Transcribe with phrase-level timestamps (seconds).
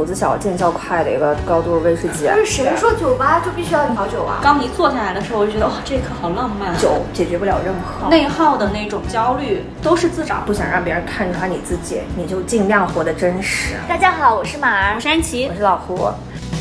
[0.00, 2.26] 投资小、见效快的一个高度威士忌。
[2.26, 4.40] 不是谁说酒吧就必须要调酒啊？
[4.42, 6.74] 刚一坐下来的时候，我就觉得哇，这一刻好浪漫。
[6.78, 10.36] 酒解决不了任何内耗的那种焦虑，都是自找。
[10.46, 13.74] 不想让别人看穿你自己，你就尽量活得真实。
[13.86, 16.10] 大家好，我是马儿，我是安琪，我是老胡。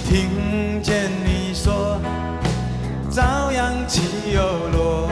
[0.03, 1.97] 听见你说，
[3.09, 4.41] 朝阳起又
[4.77, 5.09] 落。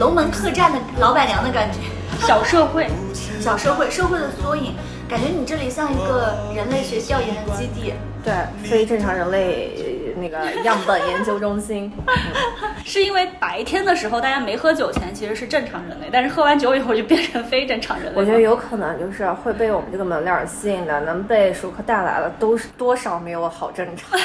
[0.00, 1.78] 龙门客栈的老板娘的感觉，
[2.26, 2.90] 小社会，
[3.38, 4.74] 小社会，社会的缩影。
[5.10, 7.92] 感觉你这里像一个人类学调研的基地，
[8.22, 8.32] 对，
[8.62, 9.72] 非正常人类
[10.20, 11.90] 那个样本研究中心。
[12.84, 18.20] 是因为白天的时候大家没喝酒前其实是正常人类，但是喝完酒以后就变成非正常人类。
[18.20, 24.18] 我觉得有可能就是会被我们这个门脸吸引的，能被熟客带来的都是多少没有好正常。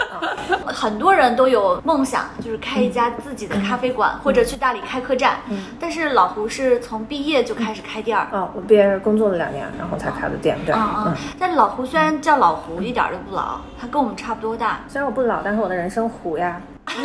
[0.66, 5.36] 很多人都有梦想，就是开一家自己的咖啡馆，或者去大理开客栈。
[5.50, 8.26] 嗯，但是老胡是从毕业就开始开店儿。
[8.32, 10.14] 哦，我毕业工作了两年，然后才。
[10.14, 14.78] 开的店对，嗯嗯，但老胡虽然叫老胡，一点都不老，他跟我们差不多大。
[14.86, 16.60] 虽然我不老，但是我的人生糊呀。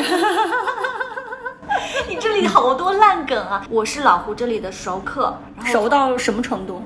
[2.07, 3.65] 你这里好多烂梗啊！
[3.69, 6.81] 我是老胡这里的熟客，熟到什么程度？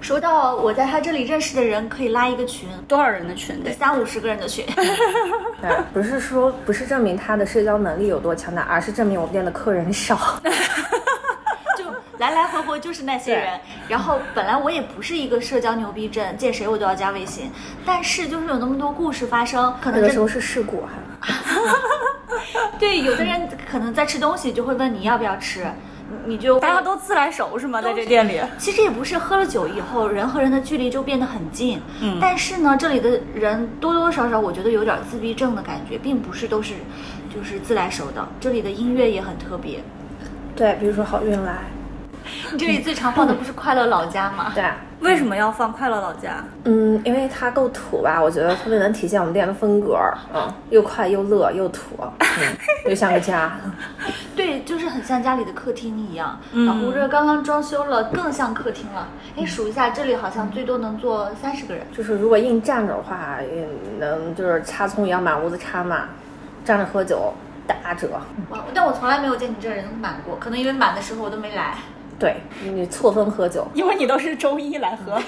[0.00, 3.62] 熟到我在他这里认识的人可以拉一个群，多少人的群？
[3.62, 4.66] 对，三五十个人的群。
[5.62, 10.18] 对，不是说不是证明他的社交能力有多强大，而是证明我们店的客人少。
[12.18, 17.50] 来来回回就是那些人，然后本来我也不是一个社交牛逼症，见谁我都要加微信，
[17.84, 20.90] 但是就是有那么多故事发生，可能有的时候是事故哈。
[22.78, 25.66] 对，有的人可能在吃东西就会问你要不要吃，
[26.24, 27.80] 你就大家都自来熟是吗？
[27.82, 36.74] 在这店里，其实也不是喝了酒以后人和人的距离就变得很近，嗯，但是呢，这里的人多多少少我觉得有点自闭症的感觉，并不是都是
[37.34, 39.82] 就是自来熟的，这里的音乐也很特别，
[40.54, 41.58] 对，比如说好运来。
[42.52, 44.52] 你这里最常放的不是《快乐老家》吗？
[44.54, 44.64] 对，
[45.00, 46.30] 为什么要放《快乐老家》？
[46.64, 49.98] 嗯，因为它够土吧，我觉得特别能体现我们店的风格。
[50.34, 51.96] 嗯，又快又乐又土，
[52.88, 53.52] 又像个家。
[54.34, 56.38] 对，就是很像家里的客厅一样。
[56.52, 59.06] 老胡这刚刚装修了，更像客厅了。
[59.36, 61.86] 哎，数一下，这里好像最多能坐三十个人。
[61.96, 63.68] 就是如果硬站着的话，也
[63.98, 66.08] 能就是插葱一样满屋子插嘛，
[66.64, 67.32] 站着喝酒
[67.66, 68.08] 打折。
[68.74, 71.74] 但我从来没有见你这人满过，可能因为满的时候我都没来。
[72.18, 75.20] 对你错峰喝酒，因为你都是周一来喝，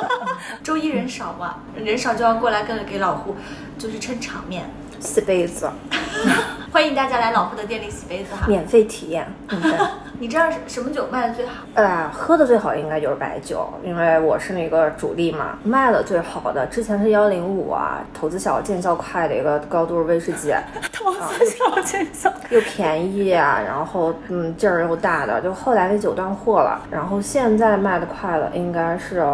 [0.62, 3.36] 周一人少嘛，人少就要过来跟给老胡，
[3.78, 4.68] 就是撑场面，
[4.98, 5.70] 四杯子。
[6.72, 9.26] 欢迎大家来老婆的店里洗杯子哈，免费体验。
[10.20, 11.64] 你知道什么酒卖的最好？
[11.74, 15.58] 呃，喝的最好应该就是白酒，因为我是那个主力嘛。
[15.64, 20.54] 卖的最好的之前是幺零五啊，投资小见效快的一个高度威士忌，
[20.92, 29.26] 投资小见效又便宜啊，然后嗯劲儿又大的，就后来那酒断货了，然后现在卖的快的应该是。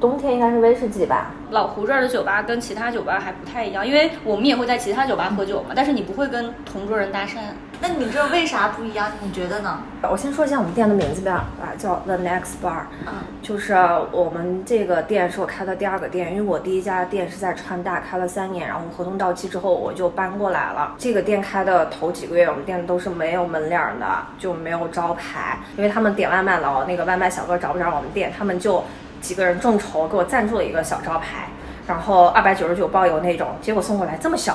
[0.00, 1.30] 冬天应该是威士忌吧。
[1.50, 7.38] 老胡这儿的酒吧跟其他酒吧还不太一样，因为我们也会在其他酒吧喝酒嘛，但是你不会跟同桌人搭讪。
[7.80, 9.08] 那你这为啥不一样？
[9.20, 9.80] 你觉得呢？
[10.10, 12.84] 我先说一下我们店的名字吧，啊，叫 The Next Bar。
[13.06, 13.12] 嗯，
[13.42, 13.74] 就是
[14.10, 20.94] 我们这个店是我开的第二个店，因为我第一家店是在川大开了三年，然后合同到期之后我就搬过来了。
[20.98, 24.06] 这个店开的头几个月，我们店都是没有门脸的，
[24.38, 28.82] 就没有招牌，因为他们点外卖老，那个外卖小哥找不着我们店，他们就。
[29.24, 31.48] 几个人众筹给我赞助了一个小招牌，
[31.86, 34.54] 然后二百九十九包邮那种，结果送过来这么小，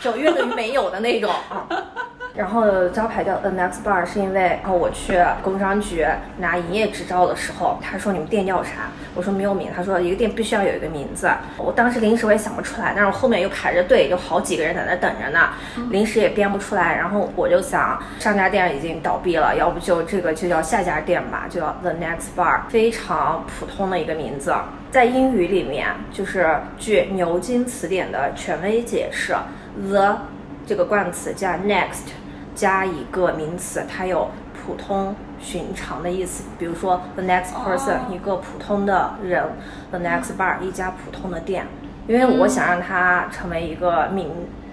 [0.00, 1.66] 就约等于没有的那种啊。
[2.36, 8.90] 然后招牌叫 The Next Bar，是因为然后我去工商局拿营业执照的时候，他说你们店叫啥？
[9.14, 9.70] 我说没有名。
[9.74, 11.30] 他说一个店必须要有一个名字。
[11.56, 15.48] 我当时临时我也想不出来，但是我后面又排着队，有好几个人在那等着呢，
[15.90, 16.94] 临时也编不出来。
[16.94, 24.54] 然后我就想，上家店已经倒闭了，要不就这个就叫下家店吧，就叫 The Next Bar，非常普通的一个名字。
[24.90, 29.34] 在英语里面，就是据牛津词典的权威解释
[29.88, 30.18] ，The
[30.66, 32.12] 这个冠词加 Next。
[32.56, 36.42] 加一个名词，它有普通、寻常的意思。
[36.58, 39.44] 比如说，the next person，一个普通的人
[39.92, 41.68] ；the next bar，一家普通的店。
[42.08, 44.26] 因为我想让它成为一个泯，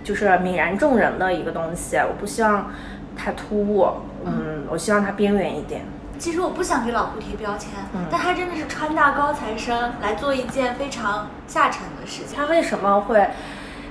[0.04, 2.72] 就是泯然众人的一个东西，我不希望
[3.16, 3.88] 太突兀。
[4.26, 5.82] 嗯，我希望它边缘一点。
[6.18, 7.72] 其实我不想给老胡贴标签，
[8.10, 12.38] 但他真的是川大高材生来做一件非常下沉的事情。
[12.38, 13.28] 他为什么会？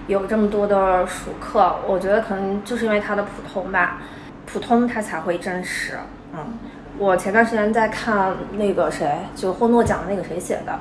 [0.06, 3.99] 有这么多的熟客，我觉得可能就是因为它的普通吧，
[4.46, 5.94] 普通它才会真实。
[6.34, 6.58] 嗯，
[6.99, 10.72] 我前段时间在看那个谁，就霍诺奖的那个谁写的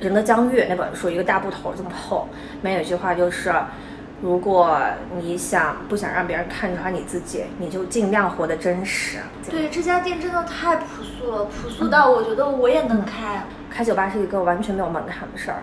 [0.04, 3.52] 《人的疆域》那本书，一个大布头这么厚，里面有句话就是：
[4.20, 4.78] 如果
[5.18, 9.18] 你想不想让别人看穿你自己，你就尽量活得真实。
[9.50, 13.42] 对，这家店真的太朴素了，朴素到我觉得我也能开。
[13.70, 15.58] 开酒吧是一个完全没有门槛的事儿。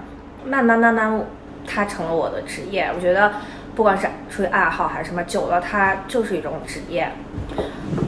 [0.46, 1.22] 慢慢慢慢，
[1.68, 2.90] 它成了我的职业。
[2.96, 3.34] 我觉得，
[3.76, 7.12] 不管是出于爱好还是什么，久了它就是一种职业，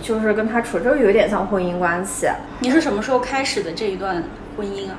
[0.01, 2.27] 就是跟他处就是有点像婚姻关系。
[2.61, 4.23] 你是什么时候开始的这一段
[4.57, 4.97] 婚姻啊？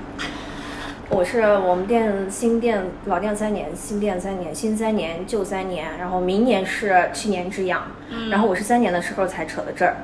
[1.08, 7.82] 我是我们店新店老店三年，新店三年，新三年旧三年，然后明年是七年之痒，
[8.30, 9.96] 然后我是三年的时候才扯的证儿，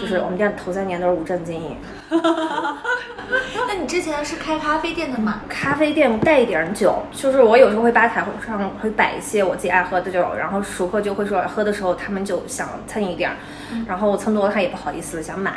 [0.00, 1.76] 就是我们店头三年都是无证经营，
[2.10, 5.40] 那你之前是开咖啡店的吗？
[5.48, 13.36] 咖啡店带一点酒，就是我有时候会吧台上会摆一些我自己爱喝的酒，然后熟客就会说喝的时候他们就想蹭一点儿，
[13.86, 15.52] 然后我蹭多了他也不好意思想买，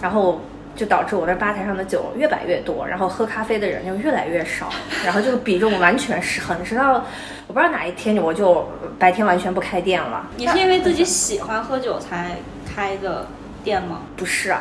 [0.00, 0.40] 然后。
[0.76, 4.70] 就导致我那吧台上的酒越摆越多，然后喝咖啡的人就越来越少，
[5.04, 7.04] 然后这个比重完全失衡，直到
[7.48, 8.64] 我不知道哪一天我就
[8.96, 10.24] 白天完全不开店了。
[10.36, 13.26] 你是因为自己喜欢喝酒才开的
[13.64, 14.02] 店吗？
[14.16, 14.54] 不是，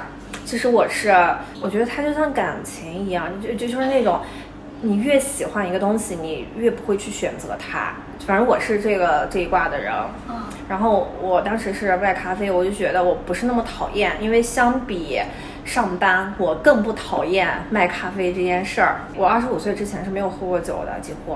[0.46, 1.14] 其实我是，
[1.62, 4.22] 我觉得它就像感情一样，就就就是那种，
[4.82, 7.94] 你越喜欢一个东西，你越不会去选择它。
[8.26, 9.94] 反正我是这个这一挂的人。
[10.30, 10.36] 嗯。
[10.68, 15.22] 然后我当时是卖咖啡，我就觉得我不是那么讨厌，因为相比。
[15.66, 19.02] 上班，我更不讨厌卖咖啡这件事儿。
[19.18, 21.36] 我二十五岁之前是没有喝过酒的，几乎。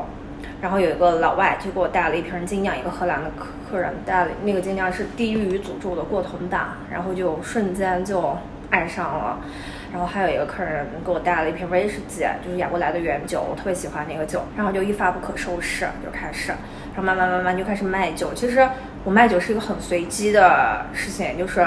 [0.61, 8.37] 然后有一个老外就给我带了一瓶精酿，一个荷兰的客客人带了那个精酿是《地狱与诅咒》的过桶版，然后就瞬间就
[8.69, 9.39] 爱上了。
[9.91, 16.51] 然后还有一个客人给我带了一瓶威士忌，就是雅过来的原酒，我特别喜欢那个酒，然后就一发不可收拾，就开始，
[16.93, 18.33] 然后慢慢慢慢就开始卖酒。
[18.33, 18.65] 其实
[19.03, 21.59] 我卖酒是一个很随机的事情，就是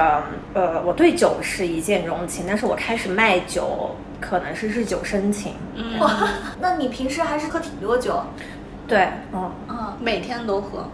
[0.55, 5.52] 呃，我对酒是一见钟情，但是我开始卖酒可能是日久生情。
[6.00, 6.11] 哇，
[6.62, 8.23] 那你平时还是喝挺多酒？
[8.87, 9.51] 对，嗯。
[9.69, 10.89] 嗯，每天都喝。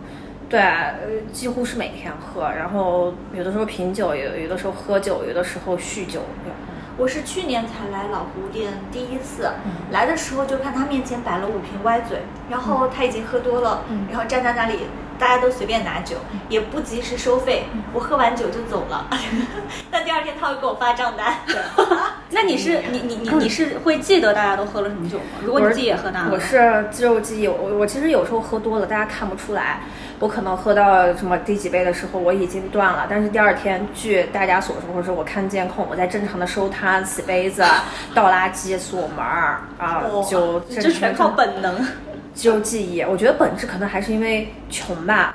[0.48, 0.98] 对，呃，
[1.32, 6.22] 几乎是每天喝，然后有的时候品酒，有有的时候喝酒，有的时候酗酒。
[6.98, 9.48] 我是去年才来老胡店第一次，
[9.90, 12.18] 来的时候就看他面前摆了五瓶歪嘴，
[12.50, 14.80] 然后他已经喝多了，然后站在那里，
[15.20, 16.16] 大家都随便拿酒，
[16.48, 19.06] 也不及时收费，我喝完酒就走了。
[19.92, 21.36] 那第二天他会给我发账单。
[22.32, 25.24] 那你是你你你你是会记得大家都喝了什么酒吗？
[25.44, 29.80] 如果你自己也喝大了，我是肌肉记忆，我我其实有时候喝多了，大家看不出来。
[30.20, 33.06] 我可能喝到什么第几杯的时候，我已经断了。
[33.08, 37.64] 但是第二天，据大家所说，或者说我看监控，我在正常的收摊、洗杯子、
[38.14, 41.74] 倒垃圾、锁门儿啊，就这全靠本能、
[42.34, 43.02] 肌肉记忆。
[43.02, 45.34] 我觉得本质可能还是因为穷吧，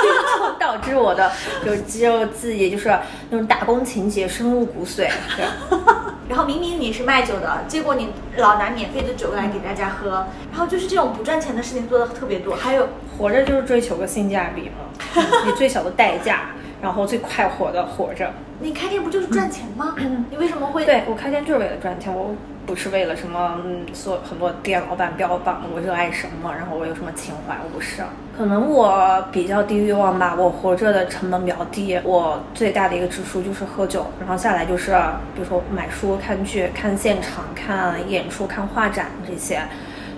[0.58, 1.30] 导致我的
[1.64, 2.88] 就是肌肉记忆就是
[3.30, 5.08] 那种打工情节深入骨髓。
[6.28, 12.56] 然后明明你是卖酒的，结果你老拿免费的酒来给大家喝，然后就是这种不赚钱的事情做的特别多。
[12.56, 16.50] 还有活着就是追求个性价比嘛，以最小的代价，
[16.82, 18.32] 然后最快活的活着。
[18.58, 19.94] 你开店不就是赚钱吗？
[20.30, 20.84] 你为什么会？
[20.84, 22.34] 对我开店就是为了赚钱，我
[22.66, 28.02] 不是为了什么，嗯，所很多店老板标榜我热爱什么，然后我有什么情怀，我不是。
[28.36, 34.90] 可能我比较低欲望吧，我活着的成本比较低，我最大的一个支出就是喝酒，然后下来就是
[35.34, 39.62] 比如说买书、看剧、看现场、看演出、看画展这些，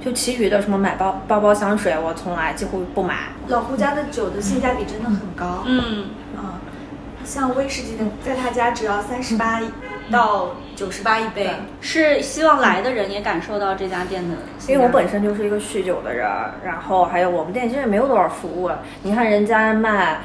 [0.02, 3.14] 就其余的什么买包包包 香水，我从来几乎不买。
[3.48, 6.06] 老胡家的酒的性价比真的很高，嗯
[6.36, 6.58] 啊。
[7.24, 9.60] 像威士忌的，在他家只要三十八
[10.10, 14.36] 到九十八一杯，是希望来的人也感受到这家店的。
[14.68, 16.24] 因为我本身就是一个酗酒的人，
[16.64, 18.70] 然后还有我们店其实也没有多少服务。
[19.02, 20.18] 你看人家卖。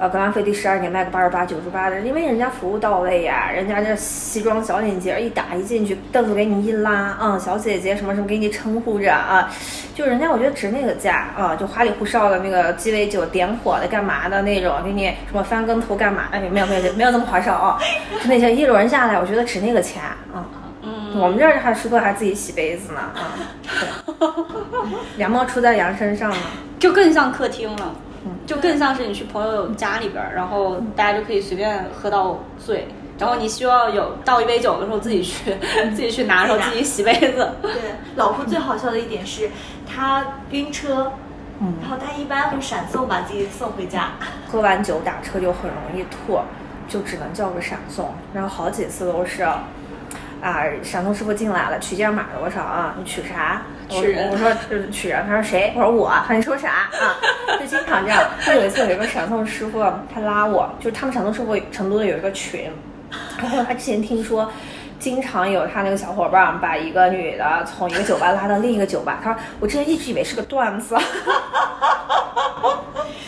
[0.00, 9.52] 呃，格兰菲迪十二年卖个八十八、九十八的，因为人家服务到位呀，人家这西装小领结一打一进去，凳子给你一拉，嗯，小姐姐什么什么给你称呼着啊，
[9.94, 16.28] 就人家我觉得值那个价啊，就花里胡哨的那个鸡尾酒点火的干嘛的那种，给你什么翻跟头干嘛？
[16.30, 17.78] 哎，没有没有没有那么花哨啊，
[18.24, 20.48] 那些一轮下来，我觉得值那个钱啊。
[20.82, 23.36] 嗯，我们这儿还师傅还自己洗杯子呢啊，
[25.18, 26.36] 羊毛出在羊身上了，
[26.78, 27.94] 就更像客厅了。
[28.46, 35.56] 就更像是你去朋友家里边，然后大家就可以随便喝到醉，然后你需要有倒一杯酒的时候自己去
[35.94, 37.50] 自己去拿，然后自己洗杯子。
[37.62, 37.72] 对，
[38.16, 39.50] 老胡最好笑的一点是
[39.86, 41.12] 他晕车，
[41.80, 44.10] 然后他一般会闪送把自己送回家。
[44.50, 46.40] 喝完酒打车就很容易吐，
[46.88, 49.46] 就只能叫个闪送，然后好几次都是。
[50.42, 52.94] 啊，闪送师傅进来了，取件码多少啊？
[52.98, 53.60] 你取啥？
[53.90, 54.30] 取人。
[54.30, 55.26] 我说就是取人。
[55.26, 55.72] 他说谁？
[55.76, 56.12] 我说我。
[56.26, 57.16] 他你说啥啊？
[57.58, 58.22] 就经常这样。
[58.40, 62.70] 他有一次有一个闪送师傅，他拉我，就是他们闪送师傅成都的有一个群，
[63.38, 64.50] 然后他之前听说，
[64.98, 69.20] 经常有他那个小伙伴把一个女的从一个酒吧拉到另一个酒吧。
[69.22, 70.96] 他说我之前一直以为是个段子。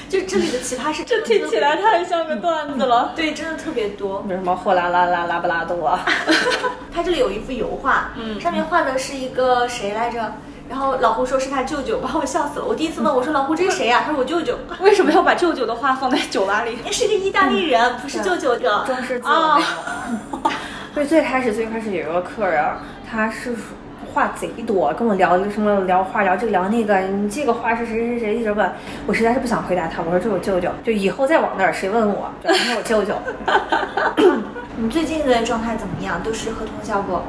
[0.09, 3.15] 就这里的奇葩事，这听起来太像个段子了。
[3.17, 4.23] 对，真的特别多。
[4.29, 5.99] 有什么货拉拉拉拉布拉多？
[6.95, 10.31] 他这里有一幅油画，嗯，上面画的是一个谁来着？
[10.69, 12.65] 然后老胡说是他舅舅，把我笑死了。
[12.67, 16.79] 我第一次问我说老胡这是谁呀、 他说我舅舅，为什么要把舅舅的话放在酒吧里？
[16.91, 18.85] 是个意大利人，不是舅舅的。
[18.87, 19.61] 中世纪的哦
[20.33, 20.53] 那种。
[20.95, 22.65] 所以最开始最开始有一个客人，
[23.11, 23.55] 他是
[24.13, 28.71] 话贼多，跟我聊什么聊话聊这个聊那个，你这个话是谁谁谁一直问，
[29.07, 33.15] 我实在是不想回答他，我说这是我舅舅，就以后再往那儿谁问我，就说我舅舅。
[34.77, 36.23] 你最近的状态怎么样？
[36.23, 37.21] 都是合同效不？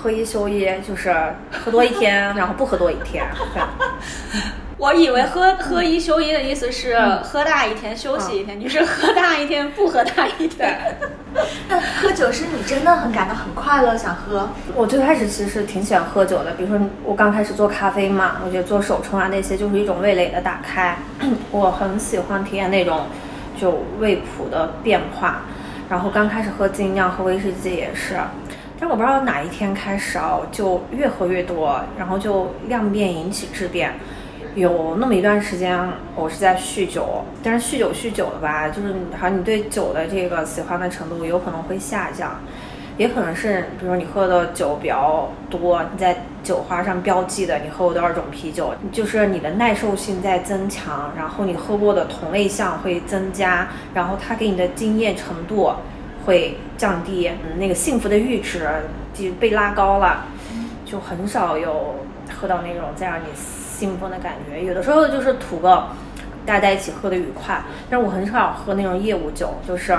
[0.00, 1.14] 喝一休一，就是
[1.52, 3.24] 喝多一天，然后不喝多一天。
[3.52, 3.62] 对
[4.78, 10.74] 我以为喝喝一休一的意思是喝大一天休息一天，你是喝大一天不喝大一天。
[11.68, 14.48] 那喝酒是你真的很感到很快乐，想喝？
[14.74, 20.96] 我最开始其实挺喜欢喝酒的，比如说我刚开始做咖啡嘛，我觉得做手冲啊那些就是一种味蕾的打开，
[21.52, 23.04] 我很喜欢体验那种
[23.60, 25.42] 就味谱的变化。
[25.90, 28.16] 然后刚开始喝精酿喝威士忌也是，
[28.80, 33.92] 但我不知道哪一天开始啊，就越喝越多，然后就量变引起质变。
[34.54, 35.78] 有那么一段时间，
[36.16, 42.40] 我是在酗酒，但是酗酒酗酒的吧，就是好像你对酒的这个喜欢的程度有可能会下降，
[42.96, 55.70] 也可能是比如说你喝的酒比较多，你在酒花上标记的你喝过多少种啤酒，就是你的耐受性在增强，然后你喝过的同类项会增加，然后它给你的经验程度
[56.24, 58.68] 会降低，嗯，那个幸福的阈值
[59.14, 60.26] 就被拉高了，
[60.84, 61.96] 就很少有
[62.40, 65.88] 喝到那种再让你兴奋的感觉，有的时候就是图个
[66.44, 69.94] 大家在一起喝的愉快，但是我很少喝那种业务酒，就是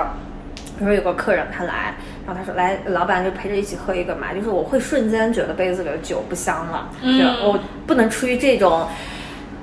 [0.77, 7.19] 比如说有个客人他来，然后他说来，老板就陪着一起喝一个嘛，就是我会瞬间觉得杯子里的酒不香了，嗯。
[7.19, 8.87] 就我不能出于这种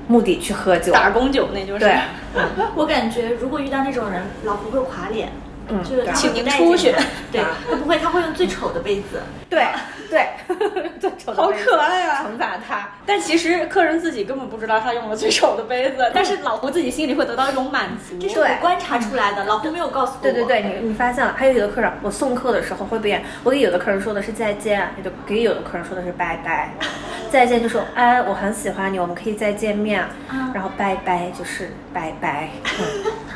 [0.06, 1.80] 目的去喝酒，打工酒那就是。
[1.80, 1.96] 对，
[2.74, 5.28] 我感觉如果遇到那种人，老胡会垮脸。
[5.70, 6.94] 嗯就是请您出去
[7.30, 9.20] 对啊 他不会，他会用最丑的杯子。
[9.50, 9.66] 对
[10.10, 10.26] 对，
[10.98, 12.88] 最丑的好杯子可爱啊惩罚他。
[13.04, 18.18] 但其实客人自己根本不知道他用了最丑的杯子，但是老胡自己心里会得到一种满足。
[18.18, 20.22] 这是我观察出来的，老胡没有告诉我。
[20.22, 26.72] 对对对，你你发现了，还有有的客人，我送客的时候会变，我给有的客人说的是再见，也就给有的客人说的是拜拜。
[27.30, 30.00] 再见就说，哎，我很喜欢你，我们可以再见面。
[30.00, 32.48] 啊然后拜拜就是拜拜。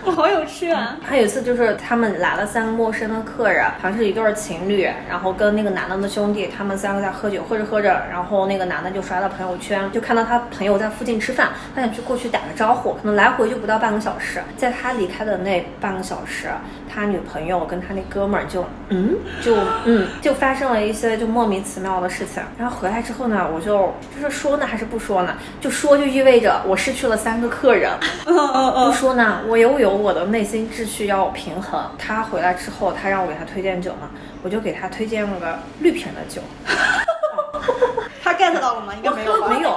[0.05, 0.97] 我，好有趣啊！
[1.07, 16.49] 还有一次就是他们来了三个陌生的客人，好像是一对儿情侣，然后跟那个男的的兄弟，他们三个在喝酒，喝着喝着，然后那个男的就刷到朋友圈，就看到他朋友在附近吃饭，他想去过去打个招呼，可能来回就不到半个小时，在他离开的那半个小时，
[16.89, 25.35] 他女朋友跟他那哥们儿就嗯就嗯就发生了一些就莫名其妙的事情，然后回来之后呢，我就就是说呢还是不说呢？
[25.61, 27.91] 就说就意味着我失去了三个客人，
[28.25, 31.83] 不说呢，我又有我的内心秩序要平衡。
[31.99, 34.11] 他回来之后，他让我给他推荐酒嘛，
[34.43, 36.43] 我就给他推荐了个绿瓶的酒，
[38.21, 38.93] 他 get 到了吗？
[38.97, 39.49] 应该没有吧？
[39.49, 39.71] 没有，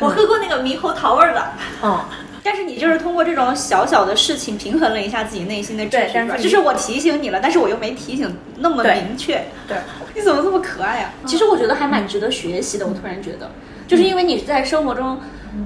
[0.00, 1.52] 我喝过那个猕猴桃味儿的。
[1.82, 2.00] 嗯，
[2.42, 9.44] 但是你就是通过这种小小的事情平衡了一下自己内心的秩序，对但是就是我提醒你了，但是我又没提醒那么明确。
[9.68, 9.76] 对，
[10.14, 11.12] 你怎么这么可爱啊？
[11.26, 12.86] 其实我觉得还蛮值得学习的。
[12.86, 13.50] 我突然觉得，
[13.86, 15.20] 就是因为你在生活中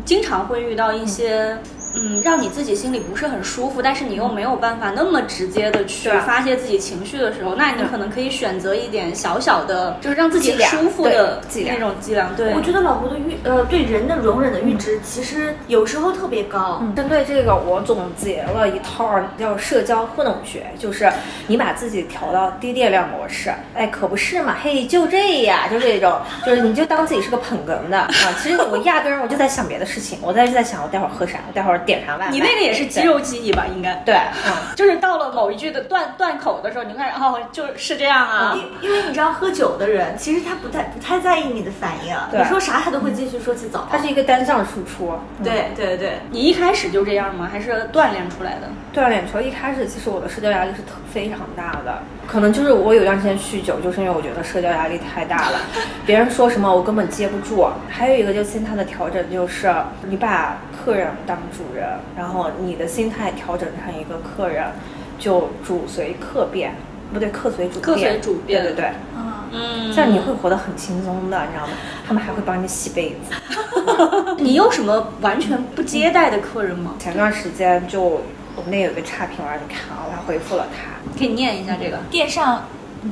[0.04, 1.58] 经常会遇到一些。
[1.94, 12.34] 嗯，让你自己心里不是很舒服，但是你又没有办法那么直接的去发泄自己情绪的时候，那你可能可以选择一点小小的，就是让自己舒服的剂量那种剂量。
[12.36, 16.78] 对，我觉得老胡的阈呃对人的容忍的阈值其实有时候特别高。
[16.82, 21.10] 嗯，针对这个，我总结了一套叫社交互动学，就是
[21.46, 28.10] 你把自己调到低电量模式，哎，可不是嘛，嘿，就这呀，就这种，就是你就当自己是个捧哏的啊。
[28.42, 32.30] 其实我压根儿我就在想别的事情，我在就在想我待会儿喝啥，我待会儿点啥外卖。
[32.30, 33.66] 你那个也是肌肉记忆吧？
[33.66, 33.94] 应该。
[34.04, 34.14] 对，
[34.46, 34.52] 嗯。
[34.76, 38.56] 就是到了某一句的断断口的时候，你看哦，就是这样啊。
[38.56, 43.86] 因因为你知道，喝酒的人其实他不太不太在意你的反应，你说啥他都会继续说起早。
[43.90, 45.12] 他是一个单向输出。
[45.38, 47.48] 嗯对对对，你一开始就这样吗？
[47.50, 48.68] 还是锻炼出来的？
[48.94, 55.60] 锻炼出来，一开始其实我的社交压力是特非常大的，可能就是我有段时间酗酒，就是因为我觉得社交压力太大了，
[56.06, 57.66] 别人说什么我根本接不住。
[57.88, 59.72] 还有一个就心态的调整，就是
[60.08, 64.66] 你把客人当主人，然后你的心态调整成一个客人，
[65.18, 66.74] 就主随客变，
[67.12, 71.72] 不对，客随主变，客随主变对对对，嗯，嗯这样你会活得很轻松的，你知道吗？
[72.06, 73.34] 他们还会帮你洗被子。
[74.38, 76.94] 你有什么完全不接待的客人吗？
[76.98, 78.22] 前段时间就
[78.54, 81.18] 我们那有个差评，我让你看啊，我还回复了他。
[81.18, 81.98] 给你念一下这个。
[82.10, 82.64] 店上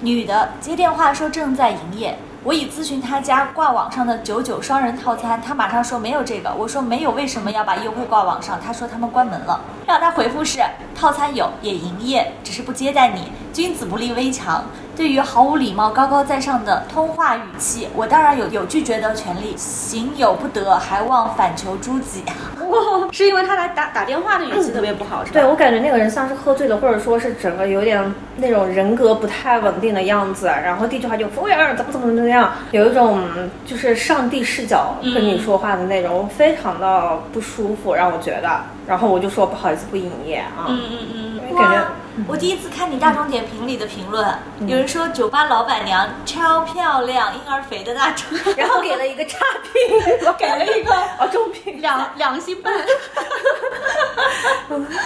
[0.03, 6.51] 女的接电话说正在营业，我已咨询他家挂网上的九九双人套餐，他马上说没有这个。
[6.57, 8.59] 我说没有，为什么要把优惠挂网上？
[8.65, 9.61] 他说他们关门了。
[9.87, 10.61] 让他回复是
[10.95, 13.31] 套餐有，也营业，只是不接待你。
[13.53, 14.65] 君子不立危墙。
[14.97, 19.55] 对于毫无礼貌、高高在上的通话语气，我当然有有拒绝的权利。
[19.57, 22.25] 行有不得，还望反求诸己。
[22.69, 25.41] 哇， 是因为他来打打电话的语气特别不好，是吧？
[25.41, 30.47] 对我感觉那个人像是喝醉了，或者说是整个有点那种人格不太稳定的样子。
[30.47, 33.23] 然后第一句话就服务员怎么怎么怎么样，有一种
[33.65, 38.61] 就是上帝视角跟你说话的那种，非常的不舒服，让我觉得。
[38.87, 40.67] 然后我就说不好意思，不营业啊。
[40.69, 41.85] 嗯嗯嗯，感觉。
[42.27, 44.27] 我第一次看你大众点评里的评论，
[44.67, 52.73] 有人说酒吧老板娘超漂亮，婴儿肥的那种， 然后给了一个差评，我 给了一个啊中评，两两星半。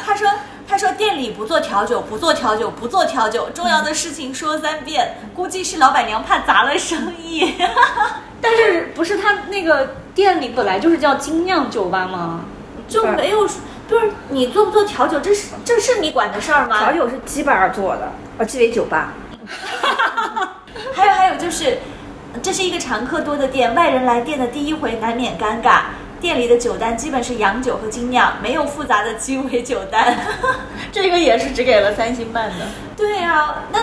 [0.04, 0.28] 他说
[0.66, 7.54] 他说店里不做调酒，不做调酒，不做调酒，重要的事情说三遍，估计是老板娘怕砸了生意。
[8.40, 12.44] 但是不是他那个店里本来就是叫精酿酒吧吗？
[12.88, 13.49] 就没有。
[13.88, 16.79] 不是你做不做调酒，这是这是你管的事儿吗？
[16.79, 19.12] 调酒是基本上做的，啊，鸡尾酒吧。
[20.95, 21.79] 还有 还有就是，
[22.43, 25.83] 这是一个常客多的店，外人来店的第一回难免尴尬。
[26.21, 30.17] 店里的酒单基本是洋酒和精酿，没有复杂的鸡尾酒单。
[30.91, 32.64] 这个也是只给了三星半的。
[32.97, 33.81] 对呀，那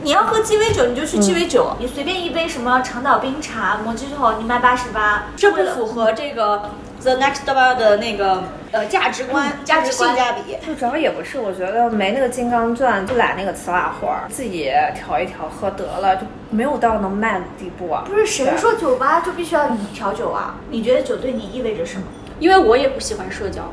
[0.00, 6.70] 你要喝鸡尾酒，你就去鸡尾酒，你随便一杯什么长岛冰茶、摩吉头，你卖八十八，这不符合这个。
[7.04, 8.42] The next bar 的那个
[8.72, 18.04] 呃价值观，价值性价比，就主要也不是，我觉得没那个金刚钻，就揽那个瓷瓦活儿，自己调一调喝得了，就没有到能卖的地步啊。
[18.06, 20.54] 不是谁说酒吧就必须要你调酒啊？
[20.70, 22.04] 你觉得酒对你意味着什么？
[22.40, 23.70] 因为我也不喜欢社交，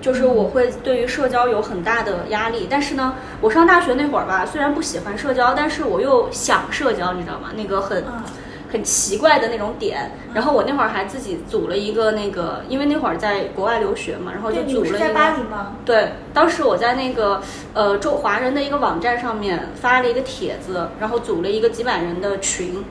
[0.00, 2.66] 就是我会对于社交有很大的压力。
[2.68, 7.50] 但是呢，我上大学那会儿吧，虽然不喜欢社交，但是我又想社交，你知道吗？
[7.56, 8.04] 那个很。
[8.74, 14.98] 很奇怪的那种点，然后我那会儿还自己组了一个那个，因为那会儿在国外留学嘛，然后就组了一个。
[14.98, 15.76] 在巴黎吗？
[15.84, 17.40] 对，当时我在那个
[17.72, 22.84] 呃中华人的一个网站上面发了一个帖子，然后组了一个几百人的群，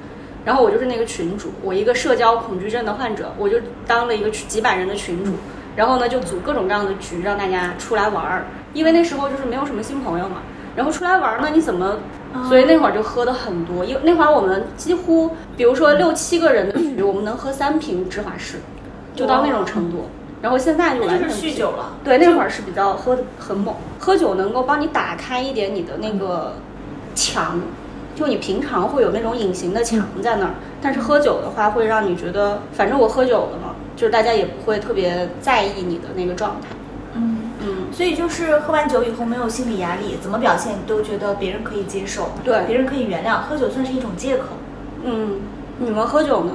[0.45, 5.33] 然后我就是那个群主，我一个社交恐惧症的患者，我就当了一个几百人的群主，
[5.75, 10.37] 然后呢就组各种各样的局让大家出来玩儿，因为那时候就是没有什么新朋友嘛，
[10.77, 11.97] 然后出来玩儿呢你怎么？
[12.47, 18.57] 所以那会儿就喝的很多，因为那会儿我们几乎，比如说六七个人的局，我们能喝三瓶芝华士，
[19.15, 20.09] 就到那种程度。
[20.41, 21.93] 然后现在就完全酗酒了。
[22.03, 26.55] 对，那会儿是比较喝的很猛，喝酒能够帮你打开一点你的那个
[27.15, 27.61] 墙，
[28.13, 36.75] 就你平常会有那种隐形的墙在那儿，但是喝酒的话会让你觉得，反正我喝酒了嘛，就是大家也不会特别在意你的那个状态。
[37.93, 43.41] 所以就是喝完酒以后没有心理压力，怎么表现你都觉得别人可以接受，对，别人可以原谅。
[43.41, 44.45] 喝酒算是一种借口。
[45.03, 45.41] 嗯，
[45.77, 46.53] 你们喝酒呢？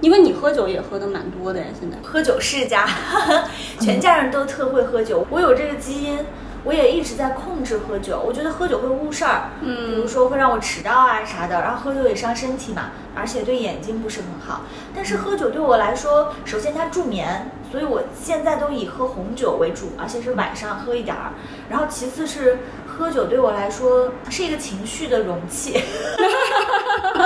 [0.00, 2.86] 因为你喝酒也喝的蛮多的呀，现在喝酒世家，
[3.78, 5.24] 全家人都特会喝酒。
[5.30, 6.18] 我有这个基因，
[6.64, 8.22] 我也一直在控制喝酒。
[8.24, 11.60] 我觉得喝酒会误事儿，嗯，比如说会让我迟到啊啥的。
[11.60, 14.62] 然后喝酒也伤身体嘛，而且对眼睛不是很好。
[14.94, 17.50] 但是喝酒对我来说，首先它助眠。
[17.72, 21.32] 所以我现在都以喝红酒为主，而且是晚上喝一点儿。
[21.70, 25.80] 然后其次是喝酒对我来说是一个情绪的容器。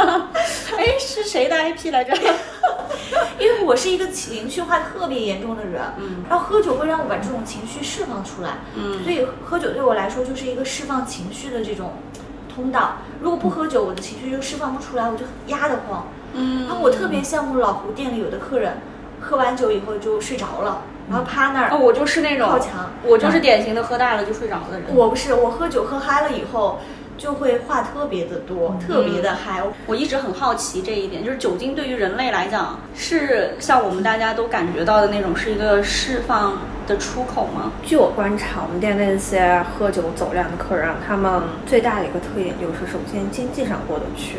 [0.79, 2.14] 哎，是谁的 IP 来着？
[3.39, 11.93] 因为我是一个情绪化特别严重的人，嗯，然后喝酒会让我把这种情绪释放出来，嗯，所以喝酒对我来说就是一个释放情绪的这种
[12.55, 12.97] 通道。
[13.21, 16.67] 如果不喝酒，我的情绪就释放不出来，我就压得慌，嗯。
[16.67, 18.79] 然后我特别羡慕老胡店里有的客人。
[19.19, 21.71] 喝完酒以后就睡着了，然后趴那儿。
[21.73, 24.95] 哦，我就是那种靠墙，我就是典型的喝大了就睡着的人。
[24.95, 26.79] 我不是，我喝酒喝嗨了以后
[27.16, 29.62] 就会话特别的多，特别的嗨。
[29.87, 37.72] 我一直很好奇这一点，就是酒精对于人类来讲是像我们大家都感觉到的那种是一个释放的出口吗？
[37.83, 44.38] 据我观察，我们店那些喝酒走量的客人，他们最大的一个特点就是，首先经济上过得去。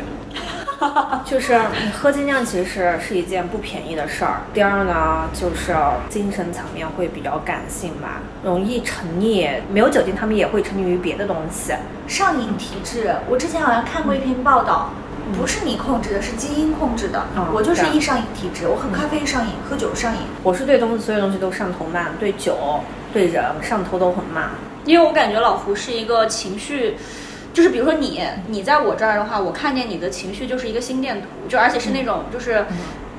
[1.24, 1.58] 就是
[1.92, 4.42] 喝精酿其实是一件不便宜的事儿。
[4.54, 5.74] 第二呢，就是
[6.08, 9.48] 精神层面会比较感性吧，容易沉溺。
[9.72, 11.72] 没有酒精，他们也会沉溺于别的东西，
[12.06, 13.14] 上瘾体质。
[13.28, 14.90] 我之前好像看过一篇报道，
[15.36, 17.26] 不是你控制的，是基因控制的。
[17.52, 20.20] 我就是易上瘾体质，我喝咖啡上瘾，喝酒上瘾。
[20.44, 22.80] 我是对东西所有东西都上头慢，对酒、
[23.12, 24.50] 对人上头都很慢。
[24.84, 26.96] 因为我感觉老胡是一个情绪。
[27.52, 32.64] 就是比如说你，你在我这儿的话，我看见你的情绪就是一个心电图，就而且是那种就是，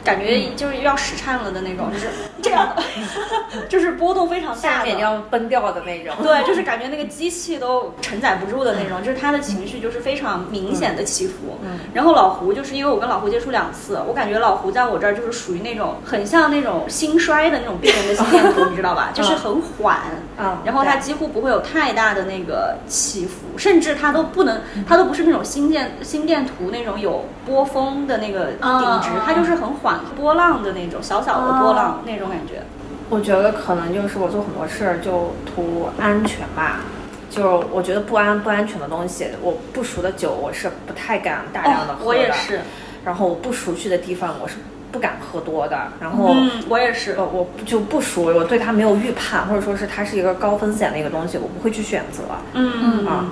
[0.04, 2.08] 感觉就是要使颤了的那种，就是
[2.42, 2.84] 这样的，
[3.68, 6.16] 就是波动非常大的，要崩掉的那种。
[6.24, 11.60] 对，就是感觉那个机器都承载不住的那种，就是他的情绪就是非常明显的起伏。
[11.64, 11.80] 嗯。
[11.94, 19.10] 然后老胡就是因为我跟老胡接触两次，我感觉老胡在我这儿就是属于那种很像那种心衰的那种病人的心电图，你知道吧？
[19.14, 19.98] 就是很缓。
[20.38, 20.58] 嗯。
[20.64, 32.64] 然后他几乎不会有太大的那个起伏，甚至他都不能，他都不是那种心电心电图那种有波峰的那个顶值，他就是很缓波浪的那种小小的波浪那种感觉。
[33.10, 36.82] 我觉得可能就是我做很多事儿就图安全吧，
[37.30, 42.06] 就是我觉得不安不安全的东西，我不熟的酒我是不太敢大量的喝的。
[42.06, 42.62] 我也是。
[43.04, 44.58] 然后我不熟悉的地方我是
[44.92, 45.88] 不敢喝多的。
[46.00, 46.36] 然后
[46.68, 52.24] 我也是，呃我就不熟，我对它没有预判，或者说是它是一个高风险的一个东西，我不会去选择。
[52.54, 53.26] 嗯嗯啊，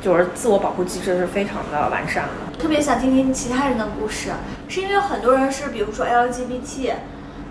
[0.00, 2.47] 就是自我保护机制是非常的完善的。
[2.58, 4.32] 特别想听听其他人的故事，
[4.68, 6.92] 是因为很多人是比如说 LGBT。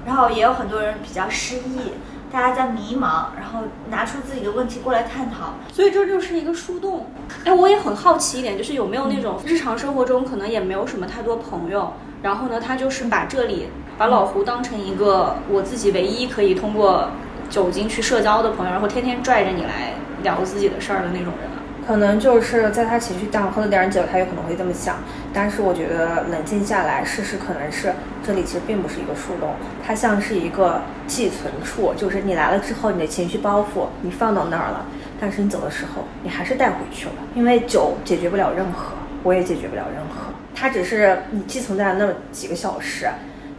[0.06, 1.92] 然后也有很多人比较失意，
[2.32, 7.08] 大家在迷茫，然后拿出自己的问题过来探讨，所以这就是一个树洞。
[7.44, 11.92] 哎，我也很好奇一点，就是有没有那种日常生活中可能也没有什么太多朋友，
[12.22, 13.68] 然后呢，他就是把这里
[13.98, 17.10] 把老胡当成一个我自己唯一可以通过
[17.50, 21.50] 酒精去社交的朋友，然后天天拽着你来聊自己的事儿的那种人。
[21.88, 24.98] 可能就是在他情绪大，喝了点酒，他有可能会这么想。
[25.34, 29.52] 但是我觉得冷静下来，事实可能是这里其实并不是一个树洞，
[29.86, 34.86] 它像是一个寄存处，就是你来了之后，你的情绪包袱你放到那儿了，
[35.18, 37.14] 但是你走的时候，你还是带回去了。
[37.34, 38.92] 因为酒解决不了任何，
[39.24, 43.08] 我也解决不了任何，它只是你寄存在那么几个小时，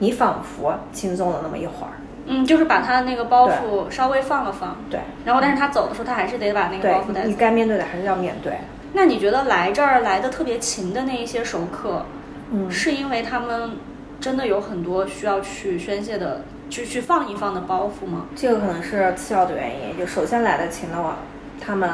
[0.01, 1.93] 你仿佛轻松了那么一会儿。
[2.29, 5.01] 嗯，就是把他的那个包袱稍微放了放，对。
[5.25, 7.29] 然后，但是他走的时候，他还是得把那个包袱带走。
[7.29, 8.59] 你该面对的还是要面对。
[8.93, 12.05] 那你觉得来这儿来的特别勤的那一些熟客，
[12.51, 13.73] 嗯，是因为他们
[14.21, 18.27] 真的有很多需要去宣泄的，去去放一放的包袱吗？
[18.37, 19.99] 这个可能是次要的原因。
[19.99, 21.17] 就首先来的勤的话，
[21.61, 21.91] 他们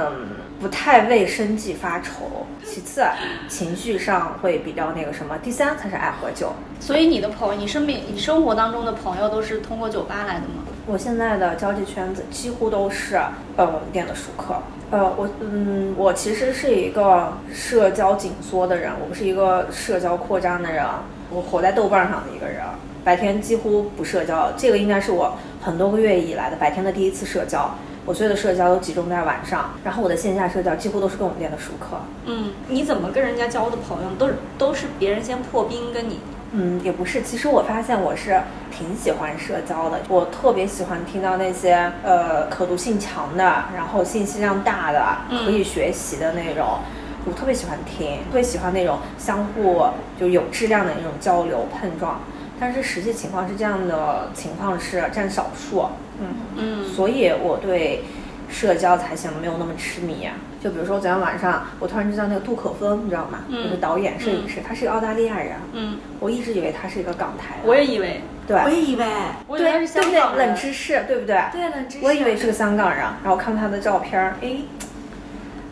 [0.60, 3.02] 不太为生计发愁；其次，
[3.48, 6.52] 情绪上会比较那个什么；第三才是爱喝酒。
[6.80, 10.64] 所以你的朋友，你身边、你生活当中的朋友都是通过酒吧来的吗？
[10.86, 13.16] 我现在的交际圈子几乎都是
[13.56, 14.56] 呃我们店的熟客。
[14.90, 20.84] 呃，我嗯，我其实是一个社交紧缩的人，我不是一个社交扩张的人。
[21.30, 22.62] 我活在豆瓣上的一个人，
[23.02, 24.52] 白天几乎不社交。
[24.56, 27.74] 这个应该是我很多个月以来的白天的第一次社交。
[28.06, 31.96] 我所有的社交都集中在晚上，然后我的线下社交几乎都是跟我们店的熟客。
[32.26, 34.10] 嗯，你怎么跟人家交的朋友？
[34.18, 36.20] 都是都是别人先破冰跟你。
[36.52, 37.22] 嗯，也不是。
[37.22, 38.40] 其实我发现我是
[38.70, 43.42] 挺喜欢社交的，我特别喜欢听到那些呃可读性强的，
[43.74, 45.02] 然后信息量大的，
[45.44, 46.80] 可以学习的那种，
[47.24, 49.84] 我特别喜欢听，特别喜欢那种相互
[50.20, 52.20] 就有质量的那种交流碰撞。
[52.58, 55.86] 但是实际情况是这样的，情况是占少数。
[56.20, 58.04] 嗯嗯，所以我对。
[58.46, 60.28] 社交才显得没有那么痴迷。
[60.62, 63.40] 就比如说昨天晚上，我突然知道那个杜可风，你知道吗？
[63.48, 63.64] 嗯。
[63.64, 65.56] 就是导演、摄影师，他是个澳大利亚人。
[65.72, 65.98] 嗯。
[66.20, 67.56] 我一直以为他是一个港台。
[67.64, 68.20] 我也以为。
[68.46, 68.56] 对。
[68.62, 69.04] 我也以为。
[69.48, 70.36] 对，对不对？
[70.36, 71.42] 冷知识，对不对？
[71.50, 72.04] 对冷知识。
[72.04, 74.56] 我以为是个香港人，然后看他的照片儿，哎，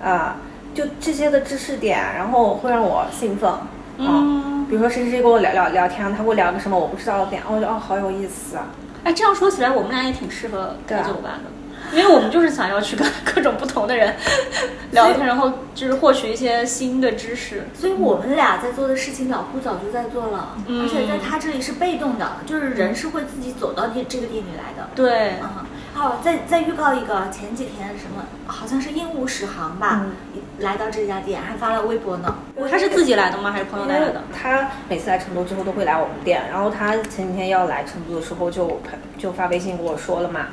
[0.02, 0.36] 啊，
[0.74, 3.48] 就这些的知识点，然后会让我兴奋。
[3.98, 4.66] 嗯。
[4.68, 8.68] 比如说谁谁谁跟我聊聊聊天，他给我聊个什么我不知道的点，我觉得哦好有意思啊。
[9.04, 11.50] 哎，这样说起来，我们俩也挺适合开酒吧的。
[11.94, 14.14] 因为我们就是想要去跟各种不同的人
[14.92, 17.68] 聊天，然后就是获取一些新的知识。
[17.74, 24.88] 所以我们俩在做的事情，老胡早就在做了，而且在他这里是被动的，就是人是会自己走到这这个店里来的。
[24.94, 30.06] 对，嗯，好，再再预告一个，前几天什么，好像是鹦鹉史航吧，
[30.58, 32.34] 来到这家店，还发了微博呢。
[32.70, 33.50] 他是自己来的吗？
[33.52, 34.22] 还是朋友带来的？
[34.32, 38.80] 他每次来成都之后都会来我们店，然后他前几天要来成都的时候就
[39.18, 40.46] 就发微信跟我说了嘛。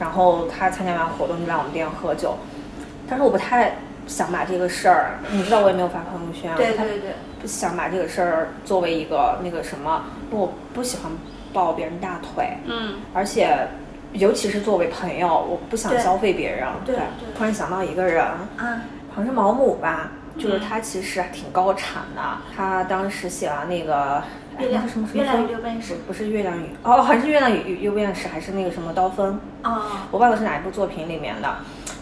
[0.00, 2.36] 然后他参加完活动就来我们店喝酒，
[3.08, 11.12] 但是我不太想把这个事儿，你知道我也没有发朋友圈，对对对，不想把这个事儿作为一个那个什么，我不喜欢
[11.52, 13.68] 抱别人大腿，嗯，而且
[14.12, 16.96] 尤其是作为朋友，我不想消费别人，对，
[17.36, 18.24] 突然想到一个人，
[18.58, 22.22] 嗯，好像是毛姆吧，就是他其实挺高产的，
[22.54, 24.22] 他当时写完那个。
[24.58, 30.06] 月亮什么月亮与六便士不是月亮与哦，还是月亮与六便士，还是那个什么刀锋啊？
[30.10, 31.48] 我忘了是哪一部作品里面的。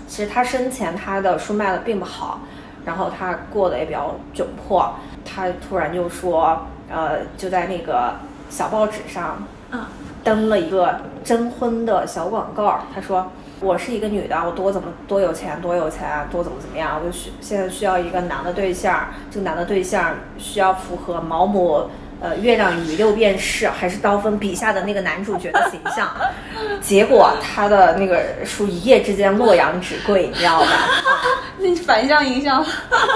[0.09, 2.40] 其实他生前他的书卖的并不好，
[2.85, 4.92] 然后他过得也比较窘迫。
[5.25, 8.14] 他突然就说，呃，就在那个
[8.51, 9.85] 小报纸上，嗯，
[10.22, 12.80] 登了一个征婚的小广告。
[12.94, 13.30] 他说
[13.61, 19.09] ：“我是一个女的，我多怎么多有钱，多有钱，多怎么怎么样，我就需现在需要一个男的对象。
[19.30, 21.88] 这个男的对象需要符合毛姆。”
[22.22, 26.06] 呃，月亮与六便士还是刀锋笔下的那个男主角的形象，
[26.78, 30.66] 结果他的那个书一夜之间洛阳纸贵，你知道吧？
[31.56, 32.62] 那反向营销，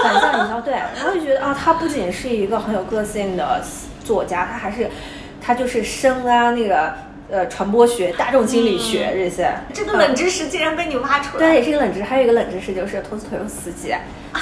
[0.01, 3.61] 反向营销对，然后就觉得啊，他不仅是一个很有个性的
[4.03, 4.89] 作家，他还是
[5.45, 6.93] 他就是生啊那个
[7.29, 9.53] 呃传播学、大众心理学这些。
[9.73, 11.45] 这个冷知识竟然被你挖出来。
[11.45, 12.03] 对，是一个冷知识。
[12.05, 13.93] 还有一个冷知识就是托斯托耶夫斯基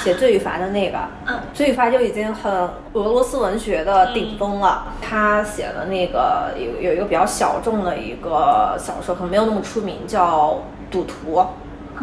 [0.02, 4.94] 写《罪与罚》的那个，嗯，《罪与罚》就已经很俄罗斯文学的顶峰了。
[5.02, 10.52] 他写的那个有有一个比较小众的一个小说，可能没有那么出名，叫
[10.92, 11.38] 《赌徒》。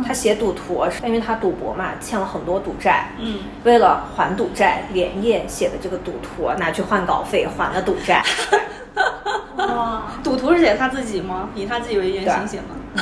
[0.07, 8.23] 他写赌徒是因为他赌博嘛，欠了很多赌债，嗯，为了还赌债，连夜写的这个赌徒拿去换稿费，还了赌债。
[9.75, 11.49] 哇，赌徒是写他自己吗？
[11.55, 12.75] 以他自己为原型写吗？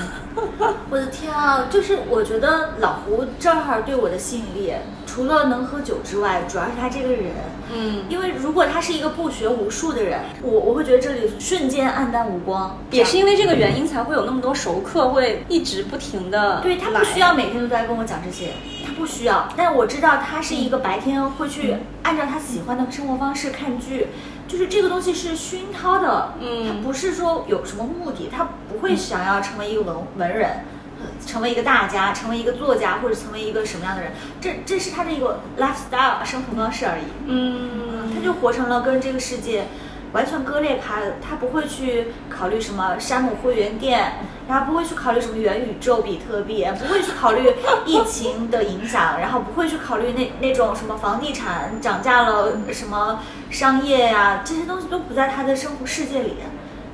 [0.89, 1.65] 我的天啊！
[1.69, 4.71] 就是我觉得老胡这儿对我的吸引力，
[5.05, 7.31] 除了能喝酒之外，主要是他这个人。
[7.73, 12.77] 嗯，因为如果他是一个不学无术的人，我我会觉得这里瞬间黯淡无光。
[12.91, 18.53] 也是因为这个原因才会有那么多熟客会一直不停的对他不需要每天都在跟我讲这些，
[18.85, 19.49] 他不需要。
[19.57, 24.07] 但我知道他是一个白天会去按照他喜欢的生活方式看剧，
[24.49, 30.65] 就是这个东西是熏陶的，嗯他不是说有什么目的，他不会想要成为一个文文人。
[31.01, 37.03] 呃成为一个大家，成为一个作家，或者成为一个什么样的人，这这是他的一个 lifestyle 生活方式而已。
[37.25, 39.67] 嗯，他就活成了跟这个世界
[40.13, 44.13] 完全割裂开，他不会去考虑什么山姆会员店，
[44.47, 47.53] 然后不会去考虑什么元宇宙、比特币，不会去考虑
[47.85, 53.19] 疫情的影响，然后不会去考虑那那种什么房地产涨价了，什么
[53.49, 56.35] 商业呀、这些东西都不在他的生活世界里。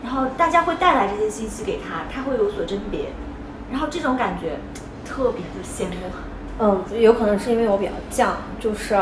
[0.04, 3.06] 然后大家会带来这些信息给他，他会有所甄别，
[3.72, 4.60] 然后这种感觉
[5.04, 6.12] 特别的羡慕。
[6.60, 7.92] 嗯，有可能是因为我比较
[8.24, 8.94] 犟，就是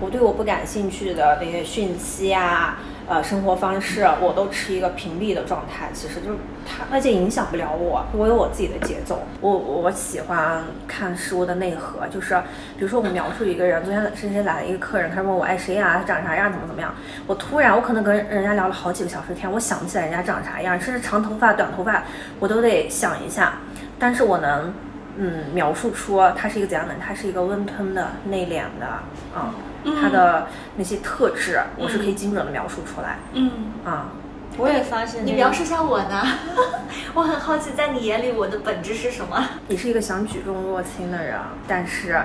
[0.00, 5.88] 我对我不感兴趣的那些讯息啊，呃，生活方式，我都持一个屏蔽的状态。
[5.92, 9.22] 其实就是它，而且影响不了我，我有我自己的节奏。
[9.40, 12.34] 我我喜欢看事物的内核，就是
[12.76, 16.92] 比如说我描述一个人，昨天深深来了一个客人，他问我爱谁呀、他长啥样，怎么怎么样，
[17.28, 22.02] 我突然我可能跟人家聊了好几个小时天，我想不起来人家长啥样，甚至长头发、短头发，
[22.40, 23.58] 我都得想一下，
[24.00, 24.74] 但是我能。
[25.18, 28.86] 嗯，描述出他是一个怎样的人，他是一个温吞的、内敛的
[29.34, 29.54] 啊，
[30.00, 33.50] 他的那些特质，我是可以精准的描述出来嗯，
[33.84, 34.12] 啊。
[34.58, 36.22] 我也发现你描述一下我呢？
[37.12, 39.42] 我很好奇，在你眼里我的本质是什么？
[39.68, 42.22] 你是一个想举重若轻的人，但是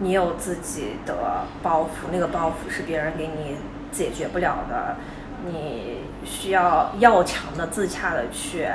[0.00, 3.56] 你有自己的包袱，那个包袱是别人给你
[3.90, 4.96] 解决不了的，
[5.44, 8.68] 你需要要强的、自洽的去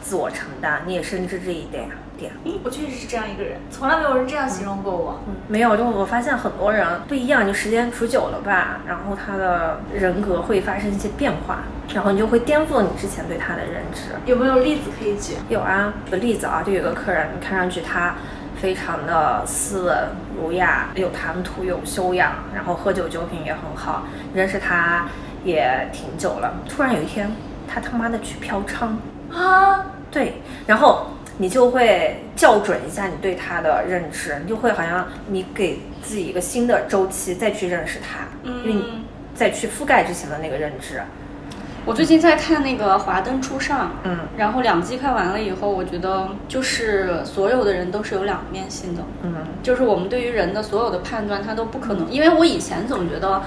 [0.00, 0.82] 自我承担。
[0.86, 1.88] 你也深知这一点
[2.22, 2.32] 点。
[2.64, 5.20] 我确实是这样一个人，从来没有人这样形容过我。
[5.26, 14.10] 嗯，没有，就我发现很多人不一样，就时间处久了吧，然后他的人格会发生一些变化，然后你就会颠覆你之前对他的认知。
[14.24, 15.34] 有没有例子可以举？
[15.48, 18.14] 有啊，举个例子啊，就有个客人，看上去他
[18.60, 19.96] 非常的斯文
[20.40, 25.06] 儒雅，有谈吐，有修养，然后喝酒酒品也很好，认识他
[25.44, 26.54] 也挺久了。
[26.68, 27.34] 突然有一天，
[27.66, 28.86] 他他妈的去嫖娼，
[29.36, 38.84] 啊，对，然后你就会校准一下你对他的认知，你就会好像你给自己一个新的周期再去认识他，因为你
[39.34, 41.02] 再去覆盖之前的那个认知。
[41.84, 53.42] 我最近在看那个《华灯初上》，嗯，然后两季看完了以后，我觉得就是所有的人都是有两面性的，嗯，就是我们对于人的所有的判断，它都不可能，因为我以前总觉得。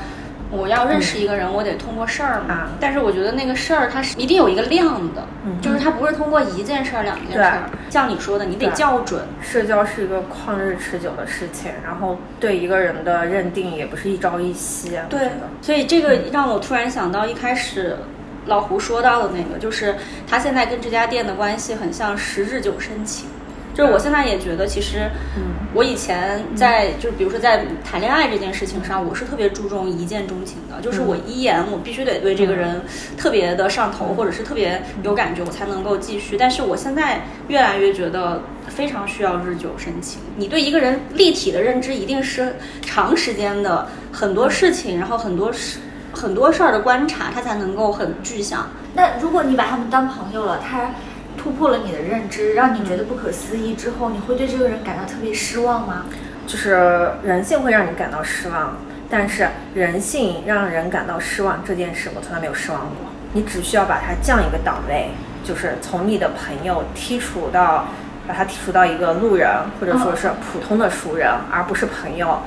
[0.51, 2.53] 我要认识一个人，我得通过事儿嘛。
[2.53, 7.69] 啊但是我觉得那个事儿它是一定有一个量的，嗯就是它不是通过一件事儿、两件事儿。
[7.89, 9.21] 像你说的，你得校准。
[9.41, 14.91] 社交是一个旷日持久的事情，然后对一个人的认定也不是一朝一夕。
[15.10, 15.29] 对，
[15.62, 17.97] 所以这个让我突然想到一开始
[18.45, 19.95] 老胡说到的那个，就是
[20.27, 23.27] 他现在跟这家店的关系很像十日久生情。
[23.76, 32.82] 就是我现在也觉得，其实，嗯我以前在就是比如说在谈恋爱这件事情上，我是特别注重一见钟情的，就是我一眼我必须得对这个人
[33.18, 36.38] 特别的上头，或者是特别有感觉，我才能够继续。
[36.38, 40.22] 但是我现在越来越觉得非常需要日久生情。
[40.38, 45.80] 你对一个人立体的认知，一定是长时间的很多事情，然后很多事
[46.14, 48.70] 很多事儿的观察，他才能够很具象。
[48.94, 50.90] 那如果你把他们当朋友了，他
[51.38, 56.06] 突破了你的认知，让你觉得不可思议之后，你会对这个人感到特别失望吗？
[56.48, 58.78] 就是人性会让你感到失望，
[59.10, 63.08] 但是人性让人感到失望这件事，我从来没有失望过。
[63.34, 65.10] 你只需要把它降一个档位，
[65.43, 67.86] 就是从你的朋友剔除到，
[68.28, 72.39] 把它剔除到一个路人或者说是普通的熟人，而不是朋友。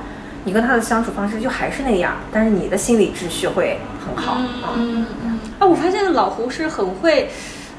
[0.45, 4.37] 你跟他的相处方式就还是那样，但是你的心理秩序会很好。
[4.77, 5.39] 嗯嗯。
[5.59, 7.29] 啊，我发现老胡是很会。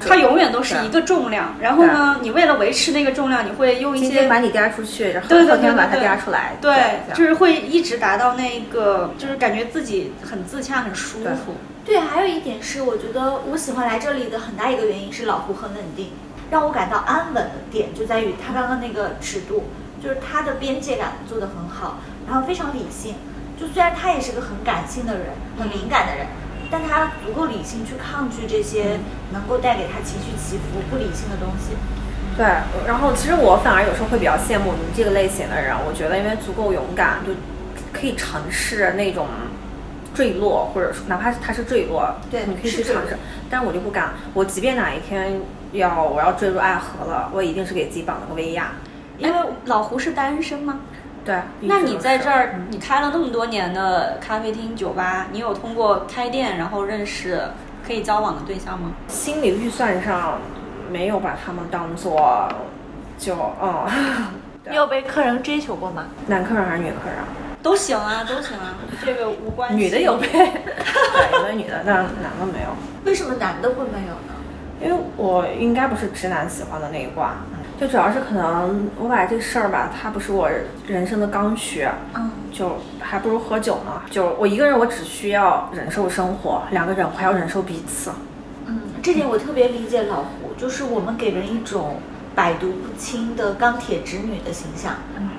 [0.01, 11.55] 它永远都是一个重量，然后呢，你为了维持那个重量，你会用一些把你颠出去，然后后天把它颠出来，对，就是会一直达到那个，就是感觉自己很自洽、很舒服。
[11.85, 16.11] 对，还有一点是，我觉得我喜欢来这里的很大一个原因是老胡很稳定，
[16.51, 19.65] 让我感到安稳的点就在于他刚刚那个尺度，
[20.03, 23.15] 就是他的边界感做得很好，然后非常理性。
[23.59, 25.27] 就虽然他也是个很感性的人，
[25.59, 26.27] 很敏感的人。
[26.71, 28.99] 但他足够理性去抗拒这些
[29.33, 31.77] 能够带给他情绪起伏不理性的东西。
[32.37, 32.47] 对，
[32.87, 37.33] 然后其实我反而有时候会比较羡慕你这个类型的人，我觉得因为足够勇敢，就
[37.93, 39.27] 可以尝试那种
[40.15, 43.19] 坠落，或者说哪怕是他是坠落，对，你可以去尝试。
[43.51, 45.41] 但是我就不敢，我即便哪一天
[45.73, 48.73] 要我要坠入爱河了，我一定是给自己绑了个威亚。
[49.19, 50.81] 因为老胡是单身吗？
[51.25, 57.41] 对，那你在这儿，你开了那么多年的咖啡厅、酒吧，你有通过开店然后认识
[57.87, 58.93] 可以交往的对象吗？
[59.09, 60.39] 心理预算上
[60.91, 62.49] 没有把他们当做
[63.19, 63.87] 就嗯。
[64.69, 66.05] 你有被客人追求过吗？
[66.27, 67.17] 男客人还是女客人？
[67.63, 69.77] 都行啊，都行啊，这个无关。
[69.77, 72.69] 女的有 被， 对，有的女的，但男的没有。
[73.05, 74.35] 为什么男的会没有呢？
[74.83, 77.35] 因为我应该不是直男喜欢的那一挂。
[77.81, 80.51] 就主要是可能我把这事儿吧，它不是我
[80.87, 84.03] 人生的刚需，嗯，就还不如喝酒呢。
[84.11, 88.13] 就我一个人，我只需要忍受生活；两个人，我还要忍受彼此。
[88.67, 91.97] 嗯，这点我特别理解老胡，就是我们给人一种
[92.35, 94.97] 百毒不侵的钢铁直女的形象，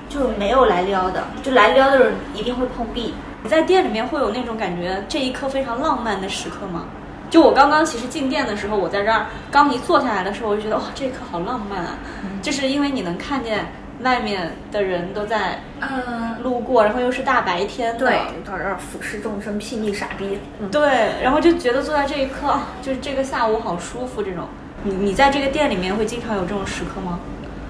[0.08, 3.14] 就没有来撩的，就来撩的人一定会碰壁。
[3.44, 6.86] 你在店里面会有那种感觉，这一刻非常浪漫的时刻吗？
[7.32, 11.96] 就我刚刚其实进店的时候，我在这儿刚一坐下来的时候，我就觉得哇，这一刻好浪漫啊！
[12.42, 13.64] 就是因为你能看见
[14.02, 20.38] 外面的人都在嗯路过，然后又是大白天的，对，到这儿俯视众生，睥睨傻逼，
[20.70, 24.22] 对，然后就觉得坐在这一刻，就是这个下午好舒服。
[24.22, 24.44] 这种，
[24.82, 27.18] 你你在这个店里面会经常有这种时刻吗？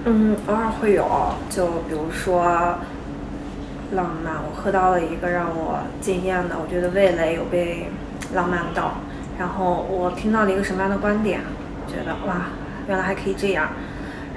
[0.07, 1.07] 嗯，偶尔会有，
[1.48, 2.42] 就比如说
[3.92, 7.88] 浪漫，我喝到了一个让我惊艳的，我觉得味蕾有被
[8.35, 8.94] 浪漫到。
[9.43, 11.41] 然后我听到了一个什么样的观点？
[11.89, 12.43] 觉得哇，
[12.87, 13.71] 原来还可以这样。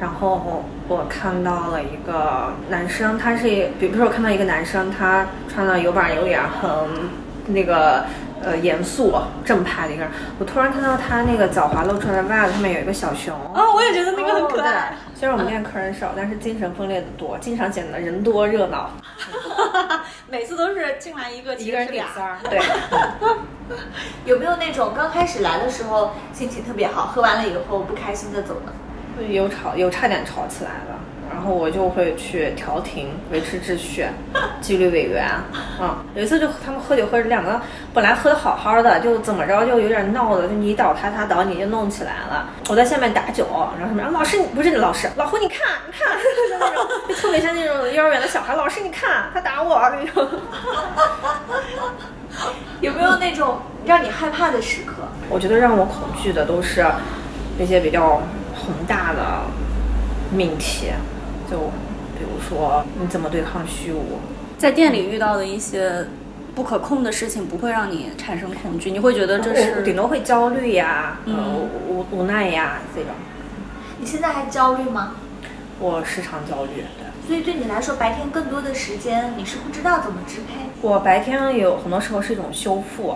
[0.02, 6.72] 然后我看到了一个男生，他是，比如说我看到一个男生，他穿的有板有眼，很
[7.54, 8.06] 那个
[8.44, 9.14] 呃严肃
[9.46, 10.12] 正派的一个人。
[10.40, 13.36] 我突然看到他那个脚踝露出来的袜子上面有一个小熊。
[13.54, 14.92] 啊，我也觉得那个很可爱。
[15.18, 18.92] 虽然我们店客人少，但是精神分裂的多，经常显得人多热闹。
[20.30, 22.06] 每次都是进来一个，一个人俩。
[22.50, 22.60] 对。
[24.26, 29.24] 有没有那种刚开始来的时候心情特别好，喝完了以后不开心的走的？
[29.24, 30.94] 有吵，有差点吵起来的，
[31.32, 34.06] 然后我就会去调停，维持秩序，
[34.62, 35.30] 纪律委员。
[35.80, 37.62] 嗯，有一次就他们喝酒喝着，两个
[37.94, 42.50] 本来喝的好好的，就怎么着就有点闹的，就你倒他，他倒你，就弄起来了。
[42.70, 43.46] 我在下面打酒，
[43.80, 44.10] 然后什么？
[44.12, 46.24] 老师，不是老师，老胡，你看，你看， 就
[46.60, 48.56] 那种，就特别像那种幼儿园的小孩。
[48.56, 50.28] 老师，你看，他打我那种。
[52.82, 54.94] 有没有那种让你害怕的时刻？
[55.30, 56.86] 我觉得让我恐惧的都是
[57.58, 58.22] 那些比较
[58.54, 59.42] 宏大的
[60.32, 60.92] 命题，
[61.50, 61.58] 就
[62.18, 64.20] 比如说你怎么对抗虚无。
[64.58, 66.08] 在店里遇到的一些
[66.56, 73.12] 不可控的事情，不会让你产生恐惧，你会觉得这是顶多会焦虑呀，嗯，无无奈呀这种。
[74.00, 75.16] 你现在还焦虑吗？
[75.80, 77.06] 我时常焦虑，对。
[77.28, 80.70] 所以对你来说，白天更多的时间你是不知道怎么支配。
[80.82, 83.16] 我白天有很多时候是一种修复，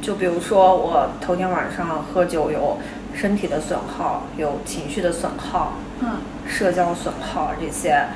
[0.00, 2.78] 就比如说我头天晚上喝酒有
[3.20, 6.16] 身体的损耗，有情绪的损耗，嗯，
[6.48, 8.06] 社交损耗这些，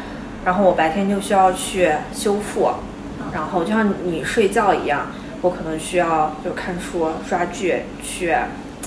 [0.46, 2.70] 然后我白天就需要去修复，
[3.34, 5.08] 然后就像你睡觉一样，
[5.42, 8.34] 我可能需要就看书、刷剧去。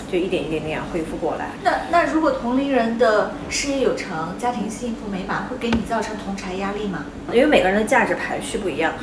[0.09, 1.47] 就一点一点点恢复过来。
[1.65, 7.03] 那那如果同龄人的事业有成、家庭幸福美满，会给你造成同柴压力吗？
[7.33, 8.93] 因为每个人的价值排序不一样，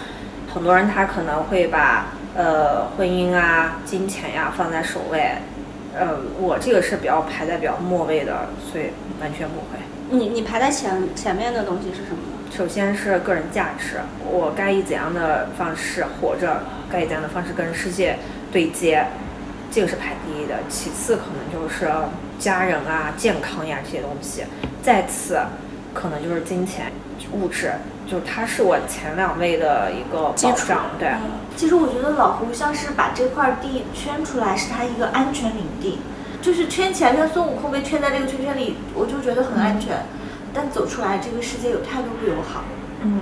[0.55, 5.33] 很多人他可能会把呃婚姻啊、金钱呀放在首位，
[5.94, 8.87] 呃，我这个是比较排在比较末位的，所以
[9.20, 9.78] 完全不会。
[10.11, 12.50] 你你排在前前面的东西是什么呢？
[12.50, 18.18] 首先是个人价值，我该以怎样的方式活着，该以怎样的方式跟世界
[18.52, 19.07] 对接。
[19.70, 21.90] 这个是排第一的，其次可能就是
[22.38, 24.45] 家人啊、健康呀这些东西，
[24.80, 25.40] 再次
[25.95, 26.92] 可能就是金钱、
[27.32, 27.72] 物质，
[28.07, 30.86] 就是它是我前两位的一个保障。
[30.99, 31.14] 对，
[31.57, 36.01] 其实我觉得老胡像是把这块地圈出来，是他一个安全领地，
[36.42, 39.97] 就是圈起来像孙悟空被圈在这个圈圈里，我就觉得很安全。
[40.53, 42.62] 但走出来，这个世界有太多不友好。
[43.03, 43.20] 嗯，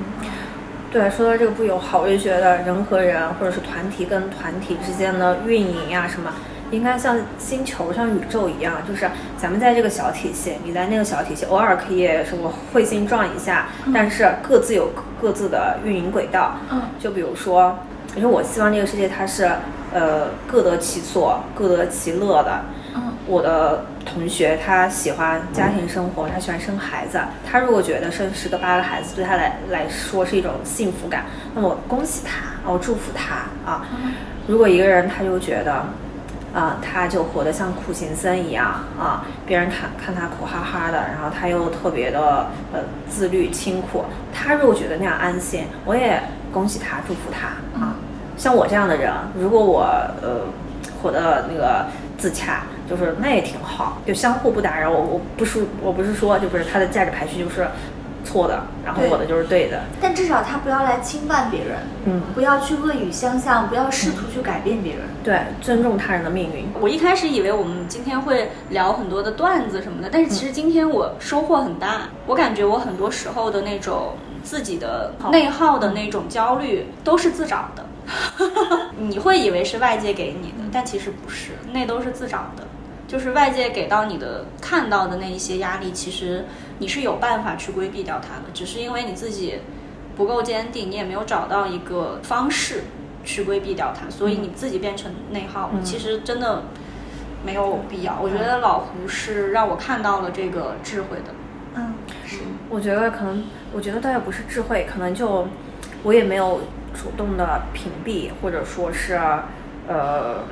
[0.93, 6.31] 对，说到这个不友好，我就觉得人和人或者是团体跟团体之间的运营呀什么，
[6.73, 16.57] 应该像星球、像宇宙一样，就是咱们在这个小体系，你在那个小体系，偶尔可以什么彗星撞一下，但是各自有各自的运营轨道。
[16.71, 17.79] 嗯，就比如说，
[18.17, 19.45] 因为我希望这个世界它是
[19.93, 22.61] 呃各得其所、各得其乐的。
[22.95, 27.21] 嗯，我的同学他喜欢家庭生活，他喜欢生孩子。
[27.51, 33.87] 他如果觉得生十个八个孩子对他来来说是一种幸福感，那么恭喜他，我祝福他啊。
[34.47, 35.85] 如果一个人他就觉得，
[36.55, 38.67] 啊、他就活得像苦行僧一样
[38.99, 44.05] 啊，别人看看他苦哈哈的，然后他又特别的呃自律清苦。
[44.35, 46.23] 他如果觉得那样安心，我也
[46.53, 47.49] 恭喜他，祝福他
[47.81, 47.95] 啊。
[48.37, 49.83] 像我这样的人，如果我
[50.21, 50.47] 呃
[51.01, 51.87] 活得那个
[52.19, 54.91] 自洽，就是那也挺好，就相互不打扰。
[54.91, 57.67] 我我不是我不是说就不是他的价值排序就是
[58.25, 59.83] 错的，然后我的就是对的。
[60.01, 65.03] 但至少他不要来侵犯别人，嗯，不要去恶语相向，不要试图去改变别人。
[65.23, 66.67] 对，尊重他人的命运。
[66.81, 72.03] 我一开始以为我们今天会聊很多的段子什么的，但是其实今天我收获很大。
[72.27, 77.85] 我感觉我很多时候的那种自己的内耗的那种焦虑都是自找的。
[78.99, 82.65] 你会以为是外界给你的，但其实不是，那都是自找的。
[83.13, 86.47] 就是外界给到你的、看到的那一些压力，其实
[86.79, 89.59] 你是有办法去规避掉它的，只是因为你自己
[90.17, 92.85] 不够坚定，你也没有找到一个方式
[93.23, 95.83] 去规避掉它，所以你自己变成内耗了。
[95.85, 96.63] 其实真的
[97.45, 98.19] 没有必要。
[98.19, 101.35] 我觉得老胡是让我看到了这个智慧的。
[101.75, 101.93] 嗯，
[102.25, 102.39] 是。
[102.71, 103.45] 我觉得可能，
[103.75, 105.47] 我觉得倒也不是智慧，可能就
[106.03, 106.63] 我也没有
[106.95, 109.21] 主动的屏蔽，或者说是
[109.87, 110.45] 呃，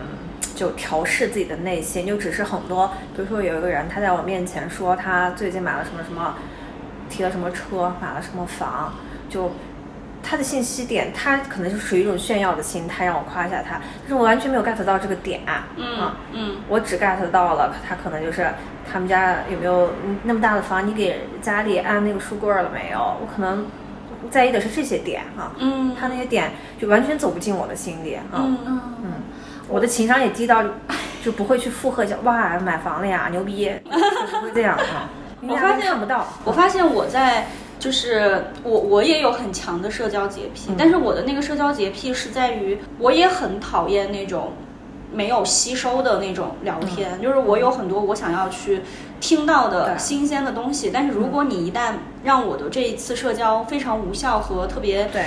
[0.55, 6.34] 就调试自己的内心，就只是很多，比如说有一个人他在我面前说他最近买了什么什么，
[7.09, 8.94] 提了什么车，买了什么房，
[9.28, 9.51] 就。
[10.22, 15.40] 他的信息点，他可能是属于一种炫耀的心态，让我夸一下他，但是我完全没有 get 到这个点，
[15.76, 18.46] 嗯啊，嗯我只 get 到了他可能就是
[18.92, 22.98] 他们家有没有嗯那么大的房，你给家里安那个书柜了没有？
[22.98, 23.64] 我可能
[24.30, 28.99] 在意的是这些点啊，嗯他那些点就完全走不进我的心里啊，嗯嗯嗯，
[29.70, 30.62] 我的情商也低到
[31.24, 35.08] 就不会去附和一下，哇，买房了呀，牛逼，就不会这样啊，
[35.42, 37.46] 因为压我发现看不到，我发现我在
[37.78, 44.52] 就是我我也有很强的社交洁癖，嗯但是我的那个社交洁癖是在于我也很讨厌那种
[45.12, 48.82] 没有吸收的那种聊天，就是我有很多我想要去
[49.20, 55.24] 听到的新鲜的东西，但是如果你一旦让我的这一次社交非常无效和特别对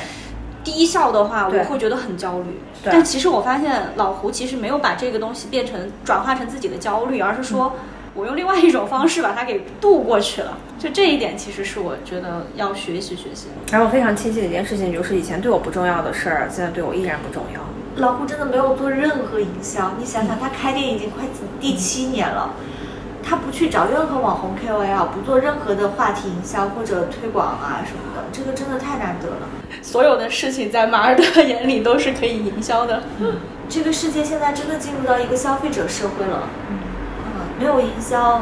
[0.64, 2.60] 低效的话，我会觉得很焦虑。
[2.84, 7.74] 但其实我发现老胡其实没有把这个东西变成转化成自己的焦虑，而是说
[8.14, 10.58] 我用另外一种方式把它给度过去了。
[10.80, 13.72] 就这一点，其实是我觉得要学习学习的。
[13.72, 17.62] 然后我非常庆幸的一件事情就是以前对我不重要的事儿，现在对我依然不重要。
[17.98, 21.24] 老胡真的没有做任何营销，你想想，他开店已经快
[21.60, 22.54] 第七年了，
[23.24, 29.48] 他不去找任何网红 KOL，不做任何的话题营销或者推广啊什么的，这个真的太难得了。
[29.82, 33.02] 所有的事情在马尔的眼里都是可以营销的。
[33.70, 36.78] 这个世界现在真的进入到一个消费者社会了，嗯，
[37.58, 38.42] 没有营销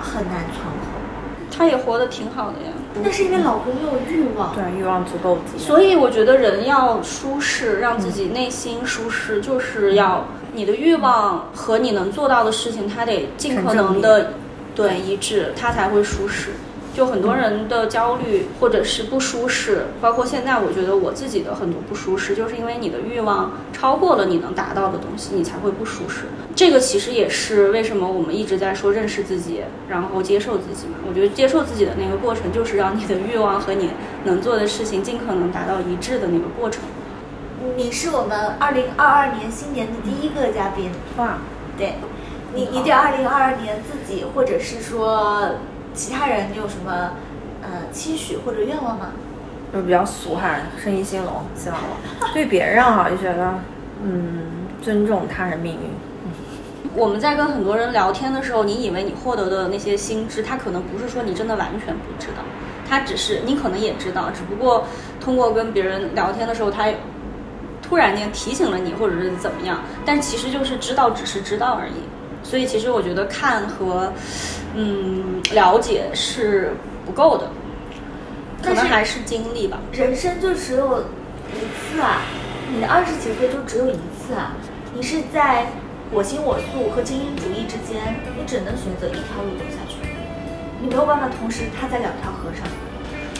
[0.00, 1.54] 很难存活。
[1.54, 2.72] 他也活得挺好的呀。
[3.02, 5.58] 那是因为老公没有欲望，对，欲望足够低。
[5.58, 14.34] 所以我觉得人要舒适，让自己内心舒适，就是要你的欲望和你能做到的事情，它得尽可能的
[14.74, 16.50] 对一致，它才会舒适。
[16.94, 26.24] 就很多人的焦虑或者是不舒适，包括现在我觉得我自己的很多不舒适，就是因为你的欲望超过了你能达到的东西，你才会不舒适。
[26.54, 30.98] 这个其实也是为什么我们一直在说认识自己，然后接受自己嘛。
[31.08, 33.88] 我觉得接受自己的那个过程，就是让你的欲望和你
[34.24, 36.82] 能做的事情尽可能达到一致的那个过程。
[37.76, 41.38] 你是我们二零二二年新年的第一个嘉宾，哇，
[41.78, 41.94] 对，
[42.54, 45.50] 你你对二零二二年自己或者是说
[45.94, 47.12] 其他人，你有什么
[47.62, 49.12] 呃期许或者愿望吗？
[49.72, 52.28] 就是比较俗哈，生意兴隆，希望我。
[52.34, 53.54] 对别人哈就觉得，
[54.02, 55.80] 嗯，尊重他人命运。
[56.94, 62.42] 我们在跟很多人聊天的时候，你以为你获得的那些新知，他可能不是说你真的完全不知道，
[62.86, 64.84] 他只是你可能也知道，只不过
[65.20, 66.88] 通过跟别人聊天的时候，他
[67.92, 71.92] 突然间提醒了你，或者是怎么样，但其实就是知道，只是知道而已。
[72.42, 74.10] 所以其实我觉得看和
[74.74, 76.72] 嗯了解是
[77.04, 77.50] 不够的，
[78.62, 79.78] 可能还是经历吧。
[79.92, 82.22] 人生就只有一次啊，
[82.74, 84.56] 你的二十几岁就只有一次啊，
[84.94, 85.66] 你是在
[86.10, 89.98] 我行我素和精英主义之间，你只能选择一条路走下去，
[90.80, 92.66] 你没有办法同时踏在两条河上。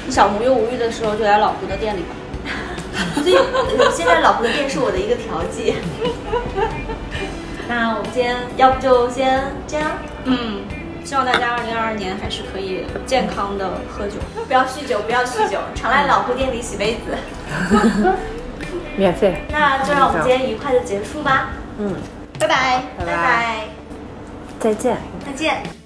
[0.05, 2.15] 你小无忧无虑的时候，就来老胡的店里吧。
[3.15, 5.75] 所以呃现在老婆的店是我的一个调剂。
[7.69, 9.93] 那我们今天要不就先这样，
[10.25, 10.61] 嗯，
[11.05, 14.17] 希望大家二零二二年还是可以健康的喝酒。
[14.47, 17.17] 不要酗酒，不要酗酒，常来老婆店里洗杯子。
[18.97, 19.43] 免费。
[19.51, 21.95] 那就让我们今天愉快的结束吧，嗯，
[22.39, 22.83] 拜拜。
[22.99, 23.65] 拜拜，
[24.61, 24.97] 再见。
[25.25, 25.82] 再见。